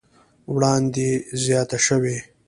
[0.53, 1.07] وړاندې
[1.43, 2.17] زياته شوې